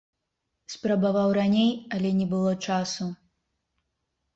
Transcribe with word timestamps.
Спрабаваў 0.75 1.29
раней, 1.39 1.71
але 1.99 2.09
не 2.23 2.27
было 2.35 2.59
часу. 2.73 3.13